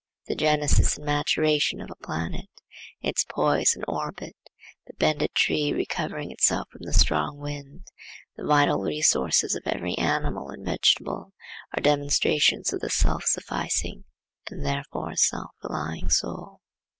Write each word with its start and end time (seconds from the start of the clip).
The 0.25 0.33
genesis 0.33 0.97
and 0.97 1.05
maturation 1.05 1.79
of 1.79 1.91
a 1.91 1.95
planet, 2.03 2.49
its 3.03 3.23
poise 3.23 3.75
and 3.75 3.85
orbit, 3.87 4.35
the 4.87 4.95
bended 4.95 5.35
tree 5.35 5.71
recovering 5.73 6.31
itself 6.31 6.67
from 6.71 6.81
the 6.87 6.91
strong 6.91 7.37
wind, 7.37 7.83
the 8.35 8.43
vital 8.43 8.79
resources 8.81 9.53
of 9.53 9.61
every 9.67 9.95
animal 9.99 10.49
and 10.49 10.65
vegetable, 10.65 11.33
are 11.77 11.83
demonstrations 11.83 12.73
of 12.73 12.79
the 12.81 12.89
self 12.89 13.25
sufficing 13.25 14.05
and 14.49 14.65
therefore 14.65 15.15
self 15.15 15.51
relying 15.61 16.09
soul. 16.09 16.61